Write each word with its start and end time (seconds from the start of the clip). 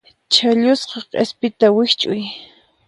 Chhallusqa 0.33 0.99
qispita 1.11 1.67
wikch'uy. 1.75 2.23